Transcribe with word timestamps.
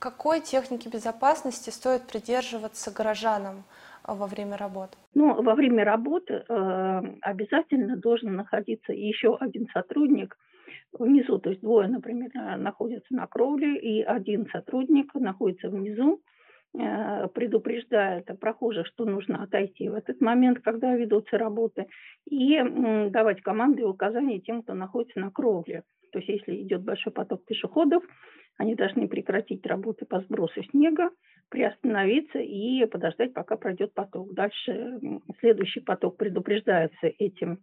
Какой 0.00 0.40
техники 0.40 0.88
безопасности 0.88 1.68
стоит 1.68 2.06
придерживаться 2.06 2.90
горожанам 2.90 3.64
во 4.02 4.26
время 4.26 4.56
работы? 4.56 4.96
Ну, 5.14 5.42
во 5.42 5.54
время 5.54 5.84
работы 5.84 6.42
э, 6.48 7.00
обязательно 7.20 7.98
должен 7.98 8.34
находиться 8.34 8.94
еще 8.94 9.36
один 9.36 9.68
сотрудник 9.74 10.38
внизу, 10.94 11.38
то 11.38 11.50
есть 11.50 11.60
двое, 11.60 11.86
например, 11.86 12.30
находятся 12.56 13.14
на 13.14 13.26
кровле, 13.26 13.76
и 13.76 14.02
один 14.02 14.48
сотрудник 14.50 15.12
находится 15.12 15.68
внизу, 15.68 16.22
Э, 16.78 17.26
предупреждает 17.34 18.26
прохожих, 18.38 18.86
что 18.86 19.04
нужно 19.04 19.42
отойти 19.42 19.88
в 19.88 19.94
этот 19.94 20.20
момент, 20.20 20.60
когда 20.60 20.94
ведутся 20.94 21.36
работы, 21.36 21.86
и 22.26 22.60
давать 23.10 23.42
команды 23.42 23.82
и 23.82 23.84
указания 23.84 24.38
тем, 24.40 24.62
кто 24.62 24.74
находится 24.74 25.18
на 25.18 25.32
кровле. 25.32 25.82
То 26.12 26.20
есть 26.20 26.28
если 26.28 26.62
идет 26.62 26.82
большой 26.82 27.12
поток 27.12 27.44
пешеходов, 27.44 28.04
они 28.56 28.76
должны 28.76 29.08
прекратить 29.08 29.66
работы 29.66 30.06
по 30.06 30.20
сбросу 30.20 30.62
снега, 30.70 31.10
приостановиться 31.48 32.38
и 32.38 32.86
подождать, 32.86 33.34
пока 33.34 33.56
пройдет 33.56 33.92
поток. 33.92 34.32
Дальше 34.32 35.00
следующий 35.40 35.80
поток 35.80 36.18
предупреждается 36.18 37.08
этим 37.18 37.58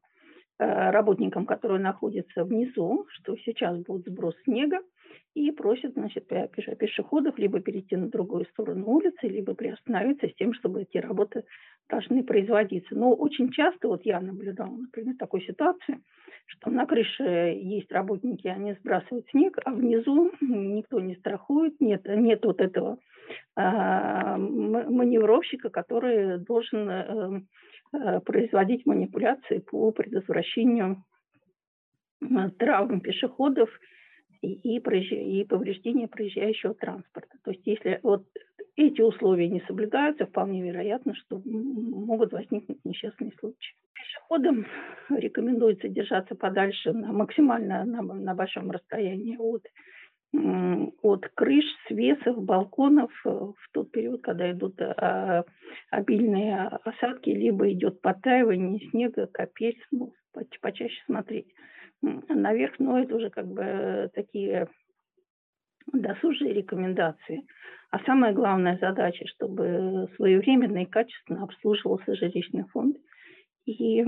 работникам, 0.60 1.46
которые 1.46 1.80
находятся 1.80 2.44
внизу, 2.44 3.06
что 3.10 3.36
сейчас 3.38 3.78
будет 3.84 4.08
сброс 4.08 4.36
снега, 4.44 4.80
и 5.34 5.52
просят 5.52 5.94
значит, 5.94 6.28
пешеходов 6.28 7.38
либо 7.38 7.60
перейти 7.60 7.96
на 7.96 8.10
другую 8.10 8.46
сторону 8.46 8.88
улицы, 8.88 9.28
либо 9.28 9.54
приостановиться 9.54 10.28
с 10.28 10.34
тем, 10.36 10.54
чтобы 10.54 10.82
эти 10.82 10.98
работы 10.98 11.44
должны 11.88 12.24
производиться. 12.24 12.96
Но 12.96 13.14
очень 13.14 13.52
часто, 13.52 13.88
вот 13.88 14.04
я 14.04 14.20
наблюдала, 14.20 14.76
например, 14.76 15.16
такую 15.18 15.42
ситуацию, 15.42 16.00
что 16.48 16.72
на 16.72 16.86
крыше 16.86 17.24
есть 17.24 17.92
работники, 17.92 18.48
они 18.48 18.74
сбрасывают 18.74 19.28
снег, 19.30 19.60
а 19.64 19.72
внизу 19.72 20.32
никто 20.42 21.00
не 21.00 21.16
страхует, 21.16 21.80
нет, 21.80 22.06
нет 22.08 22.44
вот 22.46 22.60
этого 22.60 22.98
э, 23.56 23.62
маневровщика, 24.38 25.70
который 25.70 26.40
должен 26.40 26.90
э, 26.90 27.06
э, 27.08 27.42
производить 28.26 28.86
манипуляции 28.86 29.60
по 29.60 29.92
предотвращению 29.92 31.04
травм 32.58 33.02
пешеходов 33.02 33.70
и, 34.42 34.78
и 34.78 34.80
повреждения 35.46 36.08
проезжающего 36.08 36.74
транспорта. 36.74 37.38
То 37.44 37.52
есть 37.52 37.66
если 37.66 38.00
вот 38.04 38.26
эти 38.76 39.02
условия 39.02 39.50
не 39.50 39.62
соблюдаются, 39.62 40.26
вполне 40.26 40.62
вероятно, 40.62 41.16
что 41.16 41.42
могут 41.46 42.32
возникнуть 42.32 42.84
несчастные 42.86 43.32
случаи. 43.40 43.76
Пешеходам 43.94 44.68
рекомендуется 45.10 45.90
держаться 45.90 46.36
подальше 46.36 46.94
на 46.94 47.12
максимально 47.12 47.86
на, 47.86 48.02
на 48.02 48.36
большом 48.36 48.70
расстоянии 48.70 49.36
от, 49.38 49.64
от 50.34 51.28
крыш, 51.36 51.66
свесов, 51.88 52.44
балконов 52.44 53.12
в 53.24 53.56
тот 53.72 53.92
период, 53.92 54.22
когда 54.22 54.52
идут 54.52 54.80
а, 54.82 55.46
обильные 55.90 56.68
осадки, 56.84 57.30
либо 57.30 57.72
идет 57.72 58.02
подтаивание 58.02 58.80
снега, 58.90 59.28
капель, 59.28 59.82
ну, 59.92 60.14
почаще 60.62 61.02
смотреть 61.06 61.48
наверх, 62.02 62.78
но 62.80 63.00
это 63.00 63.16
уже 63.16 63.30
как 63.30 63.48
бы 63.48 64.10
такие 64.14 64.68
досужие 65.94 66.54
рекомендации. 66.54 67.48
А 67.90 68.00
самая 68.00 68.34
главная 68.34 68.78
задача, 68.80 69.26
чтобы 69.28 70.10
своевременно 70.16 70.84
и 70.84 70.86
качественно 70.86 71.44
обслуживался 71.44 72.16
жилищный 72.16 72.66
фонд 72.66 72.98
и 73.68 74.02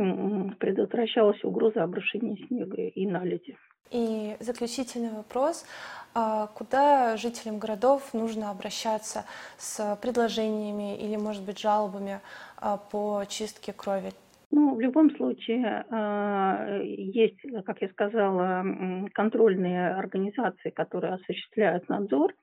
предотвращалась 0.59 1.43
угроза 1.43 1.83
обрушения 1.83 2.37
снега 2.47 2.81
и 2.81 3.05
наледи. 3.05 3.57
И 3.91 4.37
заключительный 4.39 5.11
вопрос. 5.11 5.65
А 6.15 6.47
куда 6.47 7.17
жителям 7.17 7.59
городов 7.59 8.13
нужно 8.13 8.51
обращаться 8.51 9.25
с 9.57 9.97
предложениями 10.01 10.97
или, 10.97 11.17
может 11.17 11.43
быть, 11.43 11.59
жалобами 11.59 12.19
а, 12.57 12.77
по 12.77 13.23
чистке 13.27 13.73
крови? 13.73 14.11
Ну, 14.51 14.75
в 14.75 14.79
любом 14.79 15.15
случае, 15.15 15.85
а, 15.89 16.79
есть, 16.81 17.39
как 17.65 17.81
я 17.81 17.89
сказала, 17.89 18.63
контрольные 19.13 19.91
организации, 19.91 20.69
которые 20.69 21.15
осуществляют 21.15 21.89
надзор 21.89 22.33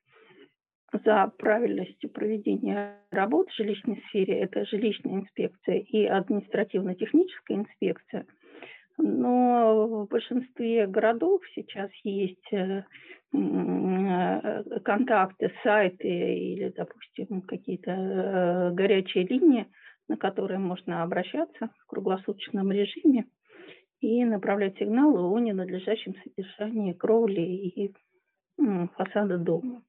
за 0.92 1.32
правильностью 1.38 2.10
проведения 2.10 2.97
работ 3.10 3.50
в 3.50 3.56
жилищной 3.56 4.02
сфере. 4.08 4.41
Это 4.41 4.64
жилищная 4.66 5.14
инспекция 5.20 5.78
и 5.80 6.04
административно-техническая 6.04 7.58
инспекция. 7.58 8.26
Но 8.98 9.86
в 9.86 10.08
большинстве 10.08 10.86
городов 10.86 11.42
сейчас 11.54 11.91
есть 12.02 12.50
э, 12.52 12.82
контакты, 14.84 15.52
сайты 15.62 16.08
или, 16.08 16.72
допустим, 16.74 17.42
какие-то 17.42 17.91
э, 17.91 18.70
горячие 18.72 19.26
линии, 19.26 19.66
на 20.08 20.16
которые 20.16 20.58
можно 20.58 21.03
обращаться 21.03 21.70
в 21.78 21.86
круглосуточном 21.88 22.72
режиме 22.72 23.26
и 24.00 24.24
направлять 24.24 24.78
сигналы 24.78 25.20
о 25.20 25.38
ненадлежащем 25.41 26.14
содержании 26.22 26.94
кровли 26.94 27.41
и 27.41 27.94
фасада 28.94 29.36
дома. 29.36 29.82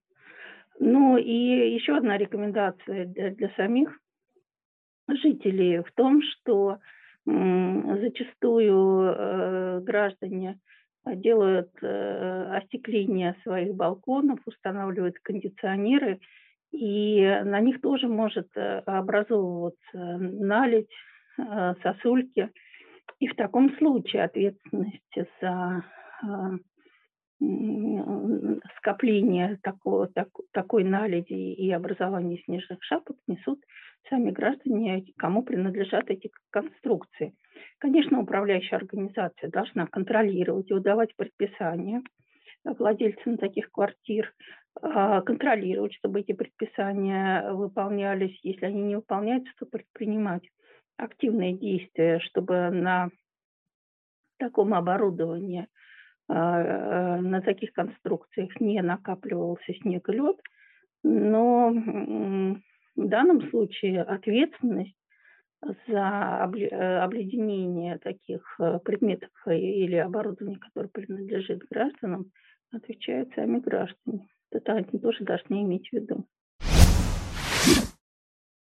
Ну 0.80 1.18
и 1.18 1.74
еще 1.74 1.96
одна 1.98 2.18
рекомендация 2.18 3.06
для, 3.06 3.32
для 3.32 3.50
самих 3.56 3.98
жителей 5.08 5.80
в 5.80 5.92
том, 5.94 6.22
что 6.22 6.80
зачастую 7.26 9.04
э, 9.04 9.80
граждане 9.82 10.60
делают 11.06 11.72
э, 11.82 12.58
остекление 12.58 13.36
своих 13.44 13.74
балконов, 13.74 14.40
устанавливают 14.46 15.20
кондиционеры– 15.20 16.20
и 16.72 17.42
на 17.44 17.60
них 17.60 17.82
тоже 17.82 18.08
может 18.08 18.50
э, 18.56 18.80
образовываться 18.80 19.78
наледь, 19.94 20.90
э, 21.38 21.74
сосульки. 21.82 22.52
И 23.20 23.28
в 23.28 23.36
таком 23.36 23.76
случае 23.78 24.24
ответственность 24.24 25.18
за 25.42 25.84
скопление 28.78 29.60
такого, 29.62 30.08
так, 30.08 30.28
такой 30.58 30.84
наледи 30.84 31.34
и 31.34 31.72
образование 31.72 32.42
снежных 32.44 32.80
шапок 32.82 33.16
несут 33.28 33.64
сами 34.10 34.32
граждане, 34.32 35.06
кому 35.16 35.44
принадлежат 35.44 36.10
эти 36.10 36.32
конструкции. 36.50 37.36
Конечно, 37.78 38.20
управляющая 38.20 38.80
организация 38.80 39.52
должна 39.52 39.86
контролировать 39.86 40.72
и 40.72 40.74
выдавать 40.74 41.16
предписания 41.16 42.02
владельцам 42.64 43.38
таких 43.38 43.70
квартир, 43.70 44.34
а, 44.82 45.22
контролировать, 45.22 45.94
чтобы 45.94 46.22
эти 46.22 46.32
предписания 46.32 47.52
выполнялись. 47.52 48.40
Если 48.42 48.66
они 48.66 48.82
не 48.82 48.96
выполняются, 48.96 49.54
то 49.60 49.68
предпринимать 49.68 50.50
активные 50.98 51.54
действия, 51.54 52.18
чтобы 52.22 52.72
на 52.72 53.12
таком 54.40 54.74
оборудовании, 54.74 55.68
на 56.30 57.42
таких 57.46 57.72
конструкциях 57.72 58.60
не 58.60 58.82
накапливался 58.82 59.74
снег 59.82 60.10
и 60.10 60.12
лед. 60.12 60.38
Но 61.04 61.70
в 61.70 63.08
данном 63.08 63.50
случае 63.50 64.02
ответственность 64.02 64.98
за 65.88 66.44
обледенение 66.44 67.98
таких 67.98 68.42
э, 68.60 68.80
предметов 68.84 69.32
или 69.48 69.96
оборудования, 69.96 70.58
которое 70.60 70.90
принадлежит 70.90 71.64
гражданам, 71.70 72.32
отвечают 72.72 73.34
сами 73.34 73.60
граждане. 73.60 74.28
Это 74.52 74.74
они 74.74 75.00
тоже 75.00 75.24
должны 75.24 75.64
иметь 75.64 75.90
в 75.90 75.94
виду. 75.94 76.26